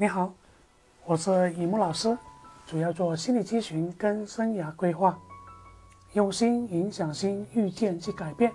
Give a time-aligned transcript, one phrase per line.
[0.00, 0.32] 你好，
[1.04, 2.16] 我是雨木老师，
[2.64, 5.20] 主要做心理咨询跟生涯规划，
[6.14, 8.50] 用心影响心，遇见即改变。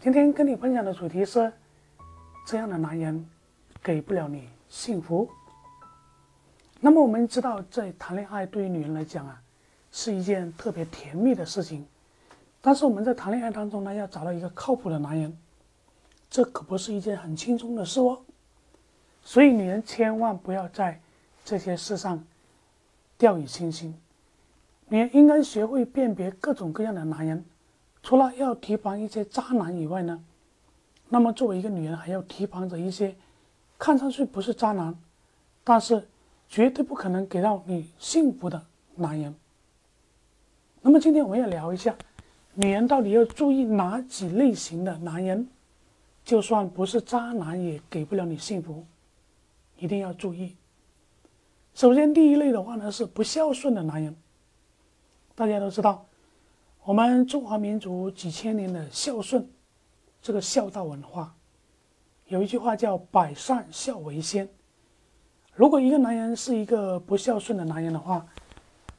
[0.00, 1.52] 今天跟你分享的主题是：
[2.46, 3.28] 这样的男人
[3.82, 5.28] 给不了你幸福。
[6.80, 9.42] 那么我们知道，在谈恋爱对于女人来讲啊，
[9.90, 11.86] 是一件特别甜蜜的事情。
[12.62, 15.36] 但是我们在谈恋爱当中呢，要找到一个靠谱的男人，
[16.30, 18.18] 这可不是一件很轻松的事哦。
[19.24, 21.00] 所以，女人千万不要在
[21.44, 22.22] 这些事上
[23.16, 23.94] 掉以轻心。
[24.88, 27.44] 女人应该学会辨别各种各样的男人，
[28.02, 30.22] 除了要提防一些渣男以外呢，
[31.08, 33.14] 那么作为一个女人，还要提防着一些
[33.78, 34.94] 看上去不是渣男，
[35.64, 36.06] 但是
[36.48, 38.62] 绝对不可能给到你幸福的
[38.96, 39.34] 男人。
[40.82, 41.94] 那么，今天我们要聊一下，
[42.54, 45.48] 女人到底要注意哪几类型的男人，
[46.24, 48.84] 就算不是渣男，也给不了你幸福。
[49.82, 50.56] 一定要注意。
[51.74, 54.16] 首先，第一类的话呢是不孝顺的男人。
[55.34, 56.06] 大家都知道，
[56.84, 59.50] 我们中华民族几千年的孝顺，
[60.22, 61.34] 这个孝道文化，
[62.28, 64.48] 有一句话叫“百善孝为先”。
[65.56, 68.24] 如果一个男人是一个不孝顺的男人的话，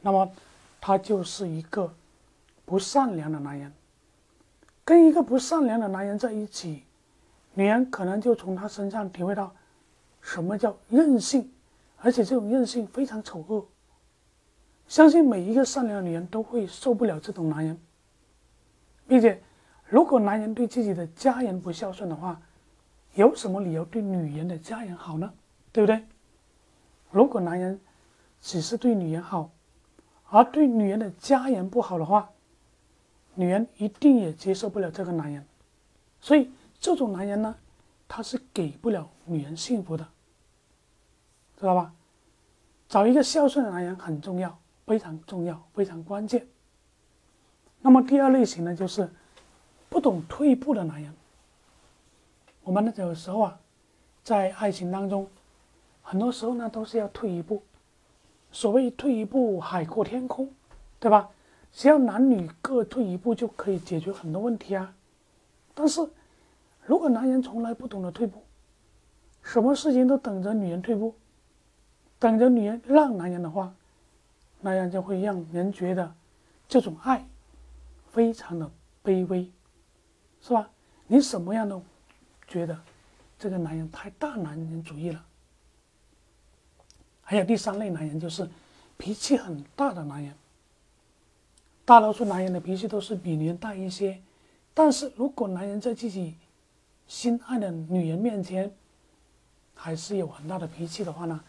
[0.00, 0.32] 那么
[0.80, 1.92] 他就是一个
[2.64, 3.70] 不善良的男人。
[4.82, 6.84] 跟一个不善良的男人在一起，
[7.52, 9.54] 女人可能就从他身上体会到。
[10.20, 11.50] 什么叫任性？
[12.02, 13.66] 而且这种任性非常丑恶。
[14.88, 17.78] 相信每一个善良的女人都会受不了这种男人，
[19.06, 19.40] 并且，
[19.86, 22.40] 如果男人对自己的家人不孝顺的话，
[23.14, 25.32] 有什么理由对女人的家人好呢？
[25.72, 26.04] 对不对？
[27.10, 27.78] 如果男人
[28.40, 29.50] 只是对女人好，
[30.28, 32.30] 而对女人的家人不好的话，
[33.34, 35.46] 女人一定也接受不了这个男人。
[36.20, 37.54] 所以，这种男人呢？
[38.12, 40.06] 他是给不了女人幸福的，
[41.56, 41.92] 知道吧？
[42.88, 46.46] 找一个孝顺的男人很重要，非常重要，非常关键。
[47.80, 49.08] 那么第二类型呢，就是
[49.88, 51.14] 不懂退步的男人。
[52.64, 53.60] 我们呢，有时候啊，
[54.24, 55.28] 在爱情当中，
[56.02, 57.62] 很多时候呢，都是要退一步。
[58.50, 60.52] 所谓退一步，海阔天空，
[60.98, 61.30] 对吧？
[61.72, 64.92] 只要男女各退一步，就可以解决很多问题啊。
[65.72, 66.04] 但是，
[66.84, 68.42] 如果男人从来不懂得退步，
[69.42, 71.14] 什么事情都等着女人退步，
[72.18, 73.74] 等着女人让男人的话，
[74.60, 76.14] 那样就会让人觉得
[76.68, 77.26] 这种爱
[78.12, 78.70] 非常的
[79.02, 79.50] 卑微，
[80.40, 80.70] 是吧？
[81.06, 81.82] 你什么样都
[82.46, 82.78] 觉得
[83.38, 85.24] 这个男人太大男人主义了。
[87.22, 88.48] 还有第三类男人，就是
[88.96, 90.34] 脾气很大的男人。
[91.84, 94.20] 大多数男人的脾气都是比女人大一些，
[94.74, 96.36] 但是如果男人在自己
[97.08, 98.72] 心爱的女人面前，
[99.82, 101.40] 还是有很大的脾气的话呢，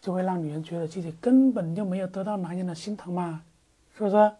[0.00, 3.42] 就会让女人觉得自己根本就没有得到男人的心疼嘛，
[3.94, 4.32] 是不是？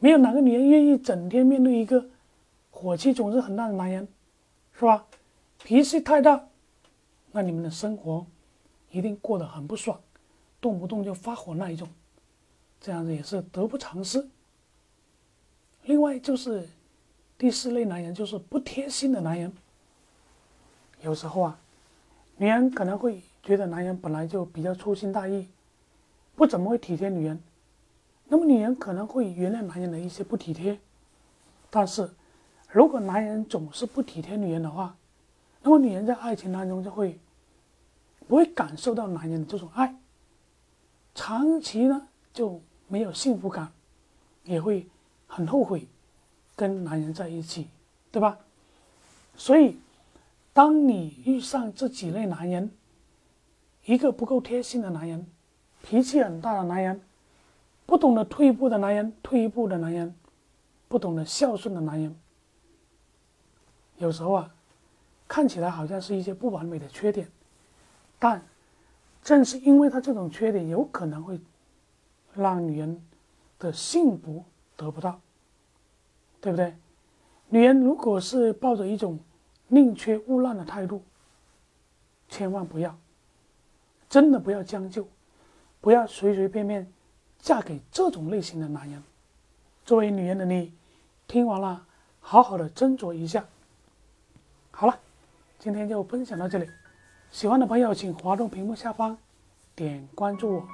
[0.00, 2.06] 没有哪个女人愿意整天面对一个
[2.70, 4.06] 火气总是很大的男人，
[4.78, 5.06] 是吧？
[5.64, 6.46] 脾气太大，
[7.32, 8.26] 那你们的生活
[8.90, 9.98] 一定过得很不爽，
[10.60, 11.88] 动不动就发火那一种，
[12.80, 14.28] 这样子也是得不偿失。
[15.84, 16.68] 另外就是。
[17.38, 19.52] 第四类男人就是不贴心的男人。
[21.02, 21.60] 有时候啊，
[22.36, 25.48] 女人可能会觉得男人本来就比较粗心大意，
[26.34, 27.40] 不怎么会体贴女人。
[28.28, 30.78] 那么女人可能会原谅男人的一些不体贴，
[31.70, 32.10] 但是
[32.70, 34.96] 如果男人总是不体贴女人的话，
[35.62, 37.18] 那么女人在爱情当中就会
[38.26, 39.96] 不会感受到男人的这种爱，
[41.14, 43.72] 长期呢就没有幸福感，
[44.44, 44.86] 也会
[45.26, 45.86] 很后悔。
[46.58, 47.68] 跟男人在一起，
[48.10, 48.38] 对吧？
[49.36, 49.76] 所以，
[50.56, 52.70] 当你遇上这几类男人，
[53.84, 55.26] 一个不够贴心的男人，
[55.82, 56.98] 脾气很大的男人，
[57.84, 60.14] 不懂得退步的男人，退一步的男人，
[60.88, 62.16] 不懂得孝顺的男人，
[63.98, 64.54] 有时候啊，
[65.28, 67.30] 看起来好像是一些不完美的缺点，
[68.18, 68.42] 但
[69.22, 71.38] 正是因为他这种缺点，有可能会
[72.32, 72.98] 让女人
[73.58, 74.42] 的幸福
[74.74, 75.20] 得不到。
[76.40, 76.74] 对不对？
[77.50, 79.18] 女人如果是抱着一种
[79.68, 81.02] 宁缺毋滥的态度，
[82.28, 82.96] 千万不要，
[84.08, 85.06] 真的不要将就，
[85.80, 86.86] 不要随随便便
[87.40, 89.02] 嫁给这种类型的男人。
[89.84, 90.72] 作为女人的你，
[91.26, 91.84] 听完了，
[92.20, 93.44] 好好的斟酌一下。
[94.70, 94.98] 好了，
[95.58, 96.68] 今天就分享到这里。
[97.30, 99.18] 喜欢的朋友，请滑动屏幕下方
[99.74, 100.68] 点关注我，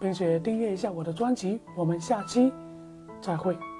[0.00, 1.60] 并且订阅一下我的专辑。
[1.76, 2.52] 我们下期
[3.20, 3.73] 再会。